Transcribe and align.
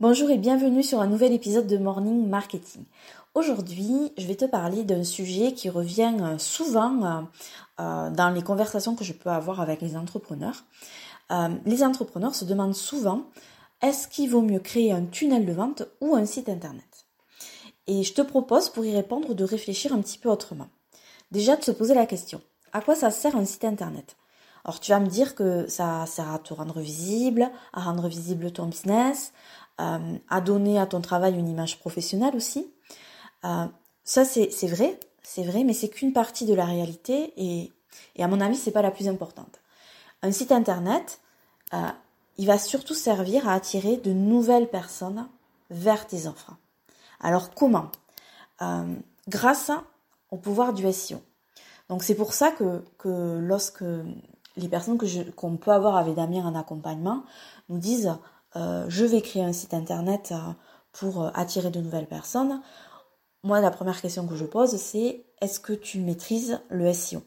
Bonjour 0.00 0.28
et 0.30 0.38
bienvenue 0.38 0.82
sur 0.82 1.00
un 1.00 1.06
nouvel 1.06 1.32
épisode 1.32 1.68
de 1.68 1.76
Morning 1.76 2.26
Marketing. 2.26 2.84
Aujourd'hui, 3.34 4.12
je 4.18 4.26
vais 4.26 4.34
te 4.34 4.44
parler 4.44 4.82
d'un 4.82 5.04
sujet 5.04 5.52
qui 5.52 5.70
revient 5.70 6.16
euh, 6.20 6.36
souvent 6.36 7.04
euh, 7.04 7.22
euh, 7.80 8.10
dans 8.10 8.30
les 8.30 8.42
conversations 8.42 8.96
que 8.96 9.04
je 9.04 9.12
peux 9.12 9.30
avoir 9.30 9.60
avec 9.60 9.80
les 9.80 9.96
entrepreneurs. 9.96 10.64
les 11.64 11.84
entrepreneurs 11.84 12.34
se 12.34 12.44
demandent 12.44 12.74
souvent 12.74 13.22
est-ce 13.82 14.08
qu'il 14.08 14.30
vaut 14.30 14.42
mieux 14.42 14.58
créer 14.58 14.90
un 14.90 15.04
tunnel 15.04 15.46
de 15.46 15.52
vente 15.52 15.84
ou 16.00 16.16
un 16.16 16.26
site 16.26 16.48
internet? 16.48 17.06
Et 17.86 18.02
je 18.02 18.14
te 18.14 18.22
propose 18.22 18.70
pour 18.70 18.84
y 18.84 18.92
répondre 18.92 19.32
de 19.32 19.44
réfléchir 19.44 19.92
un 19.92 20.00
petit 20.02 20.18
peu 20.18 20.28
autrement. 20.28 20.68
Déjà 21.30 21.54
de 21.54 21.62
se 21.62 21.70
poser 21.70 21.94
la 21.94 22.06
question 22.06 22.40
à 22.72 22.80
quoi 22.80 22.96
ça 22.96 23.12
sert 23.12 23.36
un 23.36 23.44
site 23.44 23.64
internet? 23.64 24.16
Alors 24.64 24.80
tu 24.80 24.92
vas 24.92 24.98
me 24.98 25.06
dire 25.06 25.34
que 25.34 25.66
ça 25.68 26.06
sert 26.06 26.30
à 26.32 26.38
te 26.38 26.54
rendre 26.54 26.80
visible, 26.80 27.50
à 27.72 27.82
rendre 27.82 28.08
visible 28.08 28.50
ton 28.50 28.66
business, 28.66 29.32
euh, 29.80 30.18
à 30.28 30.40
donner 30.40 30.78
à 30.78 30.86
ton 30.86 31.00
travail 31.00 31.34
une 31.34 31.48
image 31.48 31.80
professionnelle 31.80 32.36
aussi. 32.36 32.72
Euh, 33.44 33.66
ça 34.04 34.24
c'est 34.24 34.66
vrai, 34.68 34.98
c'est 35.22 35.42
vrai, 35.42 35.64
mais 35.64 35.72
c'est 35.72 35.88
qu'une 35.88 36.12
partie 36.12 36.46
de 36.46 36.54
la 36.54 36.64
réalité 36.64 37.32
et, 37.36 37.72
à 38.22 38.28
mon 38.28 38.40
avis 38.40 38.56
c'est 38.56 38.70
pas 38.70 38.82
la 38.82 38.90
plus 38.90 39.08
importante. 39.08 39.60
Un 40.22 40.30
site 40.30 40.52
internet, 40.52 41.20
euh, 41.72 41.88
il 42.38 42.46
va 42.46 42.58
surtout 42.58 42.94
servir 42.94 43.48
à 43.48 43.54
attirer 43.54 43.96
de 43.96 44.12
nouvelles 44.12 44.68
personnes 44.68 45.26
vers 45.70 46.06
tes 46.06 46.26
offres. 46.26 46.52
Alors 47.20 47.52
comment? 47.54 47.90
Grâce 49.28 49.70
au 50.30 50.36
pouvoir 50.36 50.72
du 50.72 50.90
SEO. 50.92 51.20
Donc 51.88 52.02
c'est 52.02 52.14
pour 52.14 52.32
ça 52.32 52.50
que, 52.50 52.84
que 52.98 53.38
lorsque 53.40 53.84
les 54.56 54.68
personnes 54.68 54.98
qu'on 55.34 55.56
peut 55.56 55.72
avoir 55.72 55.96
avec 55.96 56.14
Damien 56.14 56.44
en 56.46 56.54
accompagnement 56.54 57.24
nous 57.68 57.78
disent 57.78 58.16
euh, 58.56 58.84
je 58.88 59.04
vais 59.04 59.20
créer 59.20 59.42
un 59.42 59.52
site 59.52 59.74
internet 59.74 60.32
euh, 60.32 60.52
pour 60.92 61.22
euh, 61.22 61.30
attirer 61.34 61.70
de 61.70 61.80
nouvelles 61.80 62.06
personnes, 62.06 62.60
moi 63.42 63.60
la 63.60 63.70
première 63.70 64.00
question 64.00 64.26
que 64.26 64.36
je 64.36 64.44
pose 64.44 64.76
c'est 64.76 65.26
est-ce 65.40 65.58
que 65.58 65.72
tu 65.72 66.00
maîtrises 66.00 66.60
le 66.68 66.92
SEO 66.92 67.22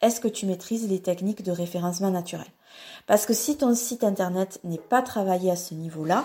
Est-ce 0.00 0.20
que 0.20 0.28
tu 0.28 0.46
maîtrises 0.46 0.88
les 0.88 1.00
techniques 1.00 1.44
de 1.44 1.52
référencement 1.52 2.10
naturel? 2.10 2.48
Parce 3.06 3.26
que 3.26 3.32
si 3.32 3.56
ton 3.56 3.74
site 3.74 4.02
internet 4.02 4.60
n'est 4.64 4.78
pas 4.78 5.02
travaillé 5.02 5.50
à 5.50 5.56
ce 5.56 5.74
niveau-là, 5.74 6.24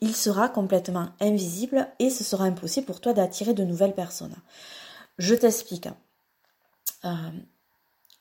il 0.00 0.14
sera 0.14 0.48
complètement 0.48 1.08
invisible 1.20 1.88
et 1.98 2.10
ce 2.10 2.22
sera 2.22 2.44
impossible 2.44 2.86
pour 2.86 3.00
toi 3.00 3.12
d'attirer 3.12 3.54
de 3.54 3.64
nouvelles 3.64 3.94
personnes. 3.94 4.34
Je 5.18 5.34
t'explique. 5.34 5.88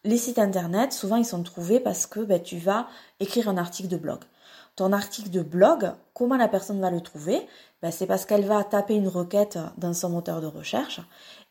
les 0.03 0.17
sites 0.17 0.39
internet, 0.39 0.93
souvent 0.93 1.17
ils 1.17 1.25
sont 1.25 1.43
trouvés 1.43 1.79
parce 1.79 2.05
que 2.07 2.19
ben, 2.21 2.41
tu 2.41 2.57
vas 2.57 2.87
écrire 3.19 3.49
un 3.49 3.57
article 3.57 3.89
de 3.89 3.97
blog 3.97 4.19
ton 4.75 4.93
article 4.93 5.29
de 5.29 5.41
blog, 5.41 5.91
comment 6.13 6.37
la 6.37 6.47
personne 6.47 6.79
va 6.79 6.91
le 6.91 7.01
trouver 7.01 7.45
ben, 7.81 7.91
C'est 7.91 8.07
parce 8.07 8.25
qu'elle 8.25 8.45
va 8.45 8.63
taper 8.63 8.95
une 8.95 9.07
requête 9.07 9.59
dans 9.77 9.93
son 9.93 10.09
moteur 10.09 10.41
de 10.41 10.47
recherche 10.47 11.01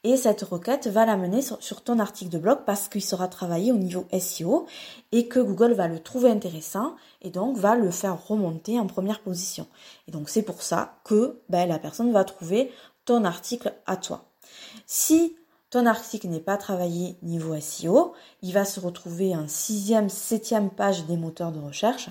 et 0.03 0.17
cette 0.17 0.43
requête 0.43 0.87
va 0.87 1.05
l'amener 1.05 1.43
sur, 1.43 1.63
sur, 1.63 1.83
ton 1.83 1.99
article 1.99 2.31
de 2.31 2.39
blog 2.39 2.61
parce 2.65 2.89
qu'il 2.89 3.03
sera 3.03 3.29
travaillé 3.29 3.73
au 3.73 3.77
niveau 3.77 4.07
SEO 4.19 4.67
et 5.13 5.29
que 5.29 5.41
Google 5.41 5.73
va 5.73 5.89
le 5.89 6.01
trouver 6.01 6.31
intéressant 6.31 6.95
et 7.21 7.31
donc 7.31 7.59
va 7.59 7.75
le 7.75 7.91
faire 7.91 8.27
remonter 8.27 8.81
en 8.81 8.87
première 8.87 9.21
position. 9.21 9.67
Et 10.09 10.11
donc 10.13 10.31
c'est 10.31 10.43
pour 10.43 10.63
ça 10.63 10.95
que 11.05 11.41
ben, 11.51 11.69
la 11.69 11.79
personne 11.79 12.13
va 12.13 12.25
trouver 12.25 12.73
ton 13.05 13.25
article 13.25 13.75
à 13.87 13.97
toi. 13.97 14.25
Si 14.87 15.37
ton 15.69 15.87
article 15.87 16.29
n'est 16.29 16.41
pas 16.41 16.57
travaillé 16.57 17.17
niveau 17.23 17.59
SEO, 17.61 18.13
il 18.43 18.53
va 18.53 18.65
se 18.65 18.81
retrouver 18.81 19.37
en 19.37 19.47
sixième, 19.47 20.09
septième 20.09 20.71
page 20.71 21.05
des 21.07 21.17
moteurs 21.17 21.53
de 21.53 21.61
recherche 21.61 22.09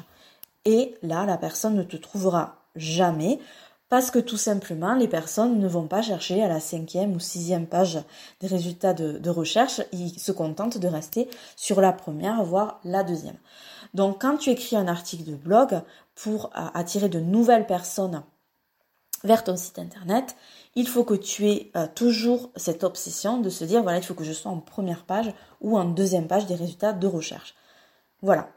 et 0.66 0.96
là, 1.02 1.26
la 1.26 1.38
personne 1.38 1.76
ne 1.76 1.84
te 1.84 1.98
trouvera 1.98 2.56
jamais 2.76 3.40
parce 3.90 4.12
que 4.12 4.20
tout 4.20 4.38
simplement, 4.38 4.94
les 4.94 5.08
personnes 5.08 5.60
ne 5.60 5.68
vont 5.68 5.88
pas 5.88 6.04
chercher 6.04 6.44
à 6.44 6.48
la 6.48 6.60
cinquième 6.60 7.16
ou 7.16 7.20
sixième 7.20 7.66
page 7.66 8.00
des 8.40 8.48
résultats 8.48 8.94
de, 8.94 9.30
recherche. 9.30 9.82
Ils 9.92 10.20
se 10.20 10.32
contentent 10.32 10.78
de 10.78 10.88
rester 10.88 11.28
sur 11.56 11.82
la 11.82 11.92
première, 11.92 12.44
voire 12.44 12.80
la 12.84 13.04
deuxième. 13.04 13.38
Donc, 13.96 14.22
quand 14.22 14.38
tu 14.38 14.52
écris 14.52 14.76
un 14.76 14.88
article 14.88 15.24
de 15.24 15.36
blog 15.36 15.82
pour 16.14 16.46
euh, 16.56 16.68
attirer 16.76 17.10
de 17.10 17.20
nouvelles 17.20 17.66
personnes 17.66 18.22
vers 19.24 19.44
ton 19.44 19.58
site 19.58 19.80
internet, 19.80 20.36
il 20.76 20.88
faut 20.88 21.04
que 21.04 21.16
tu 21.16 21.50
aies 21.50 21.72
euh, 21.76 21.88
toujours 21.94 22.52
cette 22.56 22.84
obsession 22.84 23.40
de 23.40 23.50
se 23.50 23.64
dire, 23.64 23.82
voilà, 23.82 23.98
il 23.98 24.04
faut 24.04 24.14
que 24.14 24.24
je 24.24 24.34
sois 24.34 24.52
en 24.52 24.60
première 24.60 25.04
page 25.06 25.34
ou 25.62 25.80
en 25.80 25.86
deuxième 25.86 26.28
page 26.28 26.46
des 26.46 26.56
résultats 26.56 26.94
de 26.94 27.08
recherche. 27.08 27.56
Voilà. 28.22 28.50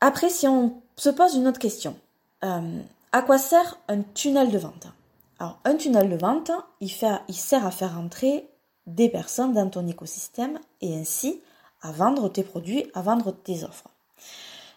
Après, 0.00 0.30
si 0.30 0.48
on 0.48 0.80
se 0.96 1.10
pose 1.10 1.34
une 1.34 1.46
autre 1.46 1.58
question, 1.58 1.96
euh, 2.44 2.80
à 3.12 3.22
quoi 3.22 3.38
sert 3.38 3.78
un 3.88 4.00
tunnel 4.00 4.50
de 4.50 4.58
vente? 4.58 4.86
Alors, 5.38 5.58
un 5.64 5.76
tunnel 5.76 6.08
de 6.08 6.16
vente, 6.16 6.50
il, 6.80 6.90
il 7.28 7.34
sert 7.34 7.66
à 7.66 7.70
faire 7.70 7.98
entrer 7.98 8.48
des 8.86 9.08
personnes 9.08 9.52
dans 9.52 9.68
ton 9.68 9.86
écosystème 9.86 10.58
et 10.80 10.98
ainsi 10.98 11.40
à 11.82 11.92
vendre 11.92 12.28
tes 12.28 12.42
produits, 12.42 12.90
à 12.94 13.02
vendre 13.02 13.32
tes 13.32 13.64
offres. 13.64 13.88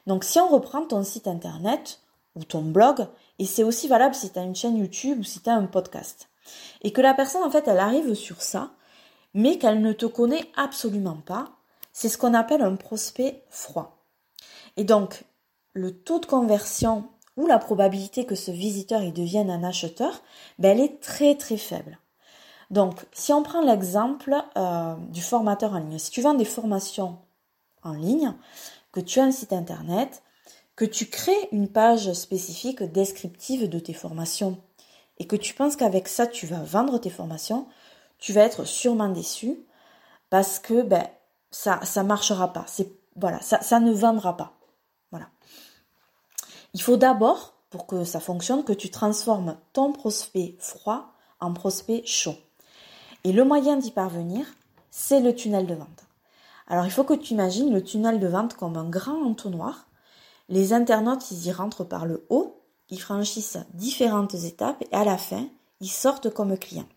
Donc, 0.08 0.24
si 0.24 0.40
on 0.40 0.48
reprend 0.50 0.86
ton 0.86 1.04
site 1.04 1.28
internet 1.28 2.02
ou 2.36 2.44
ton 2.44 2.62
blog, 2.62 3.08
et 3.40 3.46
c'est 3.46 3.64
aussi 3.64 3.88
valable 3.88 4.16
si 4.16 4.30
tu 4.30 4.40
as 4.40 4.44
une 4.44 4.56
chaîne 4.56 4.78
YouTube 4.78 5.20
ou 5.20 5.24
si 5.24 5.40
tu 5.40 5.50
as 5.50 5.56
un 5.56 5.66
podcast, 5.66 6.30
et 6.82 6.92
que 6.92 7.02
la 7.02 7.14
personne, 7.14 7.44
en 7.44 7.52
fait, 7.52 7.68
elle 7.68 7.80
arrive 7.80 8.14
sur 8.14 8.42
ça, 8.42 8.72
mais 9.34 9.58
qu'elle 9.58 9.82
ne 9.82 9.94
te 9.94 10.06
connaît 10.06 10.46
absolument 10.58 11.18
pas, 11.26 11.52
c'est 11.94 12.10
ce 12.10 12.18
qu'on 12.18 12.34
appelle 12.34 12.62
un 12.62 12.76
prospect 12.76 13.44
froid. 13.50 14.03
Et 14.78 14.84
donc, 14.84 15.24
le 15.74 15.92
taux 15.92 16.20
de 16.20 16.26
conversion 16.26 17.10
ou 17.38 17.48
la 17.48 17.60
probabilité 17.60 18.26
que 18.26 18.36
ce 18.36 18.52
visiteur 18.52 19.02
y 19.02 19.12
devienne 19.12 19.50
un 19.50 19.64
acheteur, 19.64 20.22
ben, 20.60 20.72
elle 20.72 20.84
est 20.84 21.00
très 21.02 21.36
très 21.36 21.58
faible. 21.58 22.00
Donc, 22.70 23.06
si 23.12 23.34
on 23.34 23.44
prend 23.44 23.62
l'exemple 23.62 24.36
euh, 24.58 24.96
du 25.10 25.22
formateur 25.22 25.74
en 25.74 25.80
ligne, 25.80 26.00
si 26.00 26.12
tu 26.12 26.22
vends 26.22 26.34
des 26.34 26.46
formations 26.46 27.18
en 27.84 27.94
ligne, 27.94 28.34
que 28.92 29.00
tu 29.00 29.20
as 29.20 29.26
un 29.26 29.32
site 29.32 29.54
internet, 29.54 30.24
que 30.76 30.86
tu 30.86 31.08
crées 31.08 31.50
une 31.52 31.68
page 31.68 32.14
spécifique 32.14 32.84
descriptive 32.84 33.70
de 33.70 33.80
tes 33.80 33.94
formations 33.94 34.58
et 35.20 35.28
que 35.28 35.36
tu 35.36 35.54
penses 35.54 35.76
qu'avec 35.76 36.08
ça 36.08 36.26
tu 36.26 36.48
vas 36.48 36.64
vendre 36.64 36.98
tes 36.98 37.10
formations, 37.10 37.68
tu 38.18 38.34
vas 38.34 38.42
être 38.42 38.66
sûrement 38.66 39.10
déçu 39.10 39.58
parce 40.30 40.58
que 40.58 40.82
ben 40.82 41.06
ça 41.52 41.80
ça 41.84 42.04
marchera 42.04 42.54
pas. 42.54 42.66
C'est 42.68 42.92
voilà, 43.16 43.40
ça, 43.42 43.62
ça 43.62 43.80
ne 43.80 43.92
vendra 43.92 44.36
pas. 44.36 44.54
Il 46.74 46.82
faut 46.82 46.98
d'abord, 46.98 47.54
pour 47.70 47.86
que 47.88 48.04
ça 48.04 48.20
fonctionne, 48.20 48.64
que 48.64 48.74
tu 48.74 48.90
transformes 48.90 49.58
ton 49.74 49.92
prospect 49.92 50.56
froid 50.60 51.14
en 51.40 51.54
prospect 51.54 52.04
chaud. 52.06 52.36
Et 53.24 53.32
le 53.32 53.44
moyen 53.44 53.78
d'y 53.78 53.92
parvenir, 53.92 54.46
c'est 54.90 55.20
le 55.20 55.36
tunnel 55.36 55.68
de 55.68 55.76
vente. 55.76 56.04
Alors 56.68 56.86
il 56.86 56.92
faut 56.92 57.04
que 57.04 57.14
tu 57.14 57.34
imagines 57.34 57.74
le 57.74 57.84
tunnel 57.84 58.20
de 58.20 58.28
vente 58.28 58.56
comme 58.56 58.78
un 58.78 58.90
grand 58.90 59.24
entonnoir. 59.24 59.88
Les 60.50 60.74
internautes, 60.74 61.32
ils 61.32 61.48
y 61.48 61.52
rentrent 61.52 61.84
par 61.84 62.06
le 62.06 62.26
haut, 62.30 62.62
ils 62.90 63.00
franchissent 63.00 63.58
différentes 63.74 64.34
étapes 64.34 64.82
et 64.82 64.96
à 64.96 65.04
la 65.04 65.18
fin, 65.18 65.48
ils 65.80 65.90
sortent 65.90 66.30
comme 66.30 66.58
clients. 66.58 66.90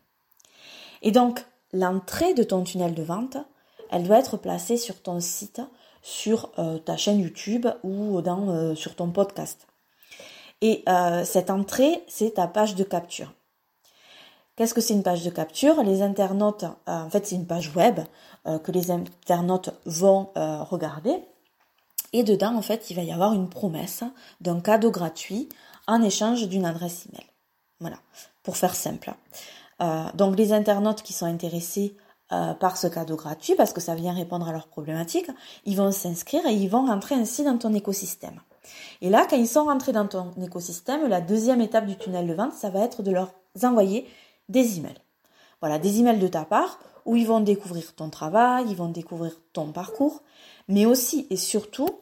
Et 1.02 1.10
donc, 1.10 1.44
l'entrée 1.72 2.34
de 2.34 2.42
ton 2.42 2.64
tunnel 2.64 2.94
de 2.94 3.02
vente, 3.02 3.36
elle 3.90 4.04
doit 4.04 4.18
être 4.18 4.36
placée 4.36 4.76
sur 4.76 5.02
ton 5.02 5.20
site 5.20 5.60
sur 6.06 6.52
euh, 6.60 6.78
ta 6.78 6.96
chaîne 6.96 7.18
YouTube 7.18 7.66
ou 7.82 8.22
dans, 8.22 8.48
euh, 8.50 8.76
sur 8.76 8.94
ton 8.94 9.10
podcast. 9.10 9.66
Et 10.60 10.84
euh, 10.88 11.24
cette 11.24 11.50
entrée, 11.50 12.04
c'est 12.06 12.34
ta 12.34 12.46
page 12.46 12.76
de 12.76 12.84
capture. 12.84 13.34
Qu'est-ce 14.54 14.72
que 14.72 14.80
c'est 14.80 14.94
une 14.94 15.02
page 15.02 15.24
de 15.24 15.30
capture? 15.30 15.82
Les 15.82 16.02
internautes, 16.02 16.64
en 16.86 17.10
fait, 17.10 17.26
c'est 17.26 17.34
une 17.34 17.46
page 17.46 17.74
web 17.76 18.00
que 18.46 18.72
les 18.72 18.90
internautes 18.90 19.68
vont 19.84 20.30
regarder. 20.34 21.20
Et 22.14 22.22
dedans, 22.22 22.56
en 22.56 22.62
fait, 22.62 22.88
il 22.88 22.96
va 22.96 23.02
y 23.02 23.12
avoir 23.12 23.34
une 23.34 23.50
promesse 23.50 24.02
d'un 24.40 24.60
cadeau 24.60 24.90
gratuit 24.90 25.50
en 25.86 26.00
échange 26.00 26.48
d'une 26.48 26.64
adresse 26.64 27.06
email. 27.06 27.26
Voilà, 27.80 27.98
pour 28.44 28.56
faire 28.56 28.74
simple. 28.74 29.12
donc 30.14 30.38
les 30.38 30.54
internautes 30.54 31.02
qui 31.02 31.12
sont 31.12 31.26
intéressés 31.26 31.94
euh, 32.32 32.54
par 32.54 32.76
ce 32.76 32.88
cadeau 32.88 33.14
gratuit 33.14 33.54
parce 33.54 33.72
que 33.72 33.80
ça 33.80 33.94
vient 33.94 34.12
répondre 34.12 34.48
à 34.48 34.52
leurs 34.52 34.66
problématiques, 34.66 35.30
ils 35.64 35.76
vont 35.76 35.92
s'inscrire 35.92 36.44
et 36.46 36.54
ils 36.54 36.68
vont 36.68 36.86
rentrer 36.86 37.14
ainsi 37.14 37.44
dans 37.44 37.56
ton 37.56 37.72
écosystème. 37.72 38.40
Et 39.00 39.10
là, 39.10 39.26
quand 39.30 39.36
ils 39.36 39.46
sont 39.46 39.64
rentrés 39.64 39.92
dans 39.92 40.08
ton 40.08 40.32
écosystème, 40.42 41.06
la 41.06 41.20
deuxième 41.20 41.60
étape 41.60 41.86
du 41.86 41.96
tunnel 41.96 42.26
de 42.26 42.34
vente, 42.34 42.52
ça 42.52 42.68
va 42.68 42.80
être 42.80 43.02
de 43.02 43.12
leur 43.12 43.32
envoyer 43.62 44.08
des 44.48 44.78
emails. 44.78 44.98
Voilà, 45.60 45.78
des 45.78 46.00
emails 46.00 46.18
de 46.18 46.28
ta 46.28 46.44
part 46.44 46.80
où 47.04 47.14
ils 47.14 47.26
vont 47.26 47.40
découvrir 47.40 47.94
ton 47.94 48.10
travail, 48.10 48.66
ils 48.68 48.76
vont 48.76 48.88
découvrir 48.88 49.40
ton 49.52 49.70
parcours, 49.70 50.22
mais 50.66 50.84
aussi 50.84 51.28
et 51.30 51.36
surtout 51.36 52.00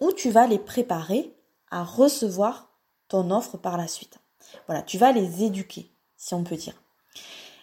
où 0.00 0.12
tu 0.12 0.30
vas 0.30 0.46
les 0.46 0.58
préparer 0.58 1.34
à 1.70 1.84
recevoir 1.84 2.70
ton 3.08 3.30
offre 3.30 3.58
par 3.58 3.76
la 3.76 3.88
suite. 3.88 4.18
Voilà, 4.66 4.82
tu 4.82 4.96
vas 4.98 5.12
les 5.12 5.44
éduquer, 5.44 5.90
si 6.16 6.34
on 6.34 6.44
peut 6.44 6.56
dire. 6.56 6.82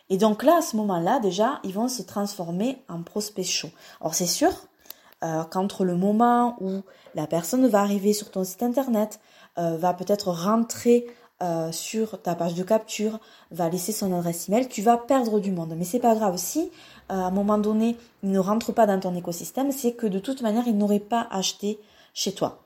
Et 0.10 0.18
donc 0.18 0.44
là, 0.44 0.58
à 0.60 0.62
ce 0.62 0.76
moment-là, 0.78 1.20
déjà, 1.20 1.60
ils 1.64 1.74
vont 1.74 1.88
se 1.88 2.02
transformer 2.02 2.84
en 2.90 3.04
prospects 3.04 3.46
chauds. 3.46 3.72
Alors 4.02 4.16
c'est 4.16 4.26
sûr 4.26 4.52
euh, 5.24 5.44
qu'entre 5.46 5.86
le 5.86 5.96
moment 5.96 6.58
où 6.62 6.82
la 7.16 7.28
personne 7.28 7.68
va 7.68 7.82
arriver 7.82 8.14
sur 8.14 8.32
ton 8.32 8.44
site 8.44 8.64
internet, 8.64 9.20
va 9.56 9.94
peut-être 9.94 10.32
rentrer 10.32 11.06
sur 11.72 12.20
ta 12.20 12.34
page 12.34 12.56
de 12.56 12.64
capture, 12.64 13.20
va 13.52 13.70
laisser 13.70 13.92
son 13.92 14.12
adresse 14.18 14.50
email, 14.50 14.68
tu 14.68 14.82
vas 14.82 14.98
perdre 14.98 15.40
du 15.40 15.52
monde. 15.52 15.76
Mais 15.78 15.86
c'est 15.86 16.00
pas 16.00 16.16
grave. 16.16 16.38
Si 16.38 16.72
à 17.08 17.28
un 17.28 17.30
moment 17.30 17.60
donné 17.60 17.96
il 18.24 18.32
ne 18.32 18.40
rentre 18.40 18.72
pas 18.72 18.88
dans 18.88 19.00
ton 19.00 19.14
écosystème, 19.16 19.72
c'est 19.72 19.94
que 19.94 20.08
de 20.08 20.18
toute 20.18 20.42
manière 20.42 20.68
il 20.68 20.76
n'aurait 20.76 20.98
pas 20.98 21.28
acheté 21.30 21.80
chez 22.16 22.34
toi. 22.34 22.63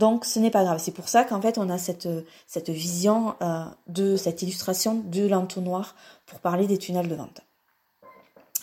Donc 0.00 0.24
ce 0.24 0.38
n'est 0.38 0.50
pas 0.50 0.64
grave. 0.64 0.80
C'est 0.82 0.90
pour 0.90 1.08
ça 1.08 1.24
qu'en 1.24 1.42
fait 1.42 1.58
on 1.58 1.68
a 1.68 1.76
cette, 1.76 2.08
vision 2.70 3.36
de 3.86 4.16
cette 4.16 4.40
illustration 4.40 4.94
de 5.04 5.28
l'entonnoir 5.28 5.94
pour 6.24 6.40
parler 6.40 6.66
des 6.66 6.78
tunnels 6.78 7.06
de 7.06 7.14
vente. 7.14 7.42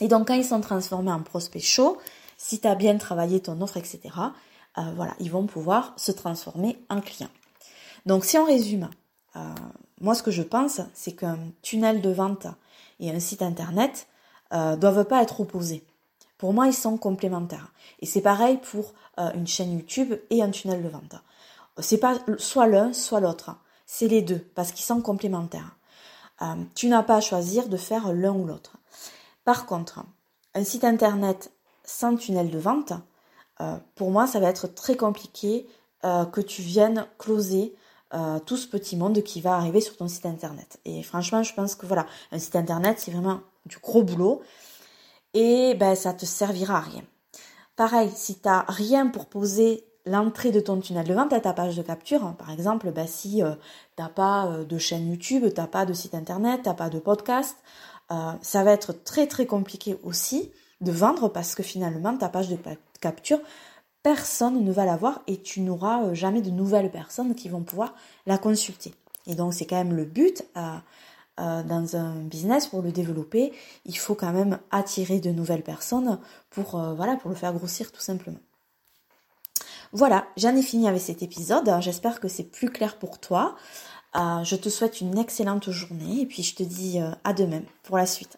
Et 0.01 0.07
donc 0.07 0.27
quand 0.27 0.33
ils 0.33 0.43
sont 0.43 0.61
transformés 0.61 1.11
en 1.11 1.21
prospects 1.21 1.61
chauds, 1.61 1.99
si 2.37 2.59
tu 2.59 2.67
as 2.67 2.73
bien 2.73 2.97
travaillé 2.97 3.39
ton 3.39 3.61
offre, 3.61 3.77
etc., 3.77 3.99
euh, 4.77 4.81
voilà, 4.95 5.13
ils 5.19 5.31
vont 5.31 5.45
pouvoir 5.45 5.93
se 5.97 6.11
transformer 6.11 6.77
en 6.89 7.01
clients. 7.01 7.29
Donc 8.07 8.25
si 8.25 8.37
on 8.37 8.45
résume, 8.45 8.89
euh, 9.35 9.39
moi 10.01 10.15
ce 10.15 10.23
que 10.23 10.31
je 10.31 10.43
pense, 10.43 10.81
c'est 10.95 11.13
qu'un 11.13 11.39
tunnel 11.61 12.01
de 12.01 12.09
vente 12.09 12.47
et 12.99 13.11
un 13.11 13.19
site 13.19 13.43
internet 13.43 14.07
euh, 14.53 14.75
doivent 14.75 15.05
pas 15.05 15.21
être 15.21 15.39
opposés. 15.39 15.83
Pour 16.37 16.53
moi, 16.53 16.67
ils 16.67 16.73
sont 16.73 16.97
complémentaires. 16.97 17.71
Et 17.99 18.05
c'est 18.05 18.21
pareil 18.21 18.57
pour 18.57 18.93
euh, 19.19 19.31
une 19.33 19.47
chaîne 19.47 19.73
YouTube 19.73 20.13
et 20.29 20.43
un 20.43 20.51
tunnel 20.51 20.83
de 20.83 20.89
vente. 20.89 21.15
C'est 21.79 21.99
pas 21.99 22.17
soit 22.37 22.67
l'un, 22.67 22.93
soit 22.93 23.19
l'autre. 23.19 23.55
C'est 23.85 24.07
les 24.07 24.21
deux, 24.21 24.45
parce 24.55 24.71
qu'ils 24.71 24.85
sont 24.85 25.01
complémentaires. 25.01 25.77
tu 26.75 26.87
n'as 26.87 27.03
pas 27.03 27.15
à 27.15 27.21
choisir 27.21 27.69
de 27.69 27.77
faire 27.77 28.11
l'un 28.11 28.33
ou 28.33 28.45
l'autre. 28.45 28.77
Par 29.45 29.65
contre, 29.65 30.03
un 30.55 30.63
site 30.63 30.83
internet 30.83 31.51
sans 31.85 32.17
tunnel 32.17 32.49
de 32.49 32.59
vente, 32.59 32.93
euh, 33.61 33.77
pour 33.95 34.11
moi, 34.11 34.27
ça 34.27 34.39
va 34.39 34.49
être 34.49 34.67
très 34.67 34.95
compliqué 34.95 35.67
euh, 36.05 36.25
que 36.25 36.41
tu 36.41 36.61
viennes 36.61 37.05
closer 37.17 37.73
euh, 38.13 38.39
tout 38.39 38.57
ce 38.57 38.67
petit 38.67 38.95
monde 38.95 39.21
qui 39.23 39.41
va 39.41 39.55
arriver 39.55 39.81
sur 39.81 39.97
ton 39.97 40.07
site 40.07 40.25
internet. 40.25 40.79
Et 40.85 41.01
franchement, 41.03 41.43
je 41.43 41.53
pense 41.53 41.75
que 41.75 41.85
voilà, 41.85 42.05
un 42.31 42.39
site 42.39 42.55
internet, 42.55 42.99
c'est 42.99 43.11
vraiment 43.11 43.41
du 43.65 43.77
gros 43.79 44.03
boulot 44.03 44.41
et 45.33 45.75
ben 45.75 45.95
ça 45.95 46.13
te 46.13 46.25
servira 46.25 46.77
à 46.77 46.81
rien. 46.81 47.03
Pareil, 47.75 48.09
si 48.15 48.35
tu 48.35 48.47
n'as 48.47 48.65
rien 48.67 49.07
pour 49.07 49.27
poser 49.27 49.83
l'entrée 50.05 50.51
de 50.51 50.59
ton 50.59 50.79
tunnel 50.79 51.05
de 51.05 51.13
vente 51.13 51.33
à 51.33 51.39
ta 51.39 51.53
page 51.53 51.75
de 51.75 51.81
capture, 51.81 52.23
hein, 52.23 52.35
par 52.39 52.51
exemple, 52.51 52.91
ben 52.91 53.07
si 53.07 53.41
tu 53.41 54.01
n'as 54.01 54.09
pas 54.09 54.49
de 54.67 54.77
chaîne 54.77 55.09
YouTube, 55.09 55.43
tu 55.53 55.61
n'as 55.61 55.67
pas 55.67 55.85
de 55.85 55.93
site 55.93 56.15
internet, 56.15 56.61
tu 56.63 56.69
n'as 56.69 56.75
pas 56.75 56.89
de 56.89 56.99
podcast, 56.99 57.57
euh, 58.11 58.31
ça 58.41 58.63
va 58.63 58.71
être 58.71 58.93
très 58.93 59.27
très 59.27 59.45
compliqué 59.45 59.97
aussi 60.03 60.51
de 60.79 60.91
vendre 60.91 61.27
parce 61.27 61.55
que 61.55 61.63
finalement 61.63 62.15
ta 62.15 62.29
page 62.29 62.49
de 62.49 62.57
capture, 63.01 63.39
personne 64.01 64.63
ne 64.63 64.71
va 64.71 64.85
la 64.85 64.95
voir 64.95 65.21
et 65.27 65.41
tu 65.41 65.61
n'auras 65.61 66.03
euh, 66.03 66.13
jamais 66.13 66.41
de 66.41 66.49
nouvelles 66.49 66.91
personnes 66.91 67.35
qui 67.35 67.49
vont 67.49 67.63
pouvoir 67.63 67.93
la 68.25 68.37
consulter. 68.37 68.93
Et 69.25 69.35
donc 69.35 69.53
c'est 69.53 69.65
quand 69.65 69.75
même 69.75 69.95
le 69.95 70.05
but 70.05 70.45
euh, 71.39 71.63
dans 71.63 71.95
un 71.95 72.15
business 72.15 72.67
pour 72.67 72.81
le 72.81 72.91
développer, 72.91 73.53
il 73.85 73.97
faut 73.97 74.15
quand 74.15 74.31
même 74.31 74.59
attirer 74.71 75.19
de 75.19 75.31
nouvelles 75.31 75.63
personnes 75.63 76.19
pour 76.49 76.79
voilà 76.95 77.15
pour 77.15 77.29
le 77.29 77.35
faire 77.35 77.53
grossir 77.53 77.91
tout 77.91 78.01
simplement. 78.01 78.39
Voilà, 79.93 80.27
j'en 80.35 80.55
ai 80.55 80.61
fini 80.61 80.87
avec 80.87 81.01
cet 81.01 81.23
épisode. 81.23 81.69
J'espère 81.79 82.19
que 82.19 82.27
c'est 82.27 82.43
plus 82.43 82.69
clair 82.69 82.97
pour 82.99 83.19
toi. 83.19 83.55
Euh, 84.15 84.43
je 84.43 84.55
te 84.55 84.69
souhaite 84.69 85.01
une 85.01 85.17
excellente 85.17 85.69
journée 85.69 86.21
et 86.21 86.25
puis 86.25 86.43
je 86.43 86.55
te 86.55 86.63
dis 86.63 86.99
euh, 86.99 87.11
à 87.23 87.33
demain 87.33 87.61
pour 87.83 87.97
la 87.97 88.05
suite. 88.05 88.37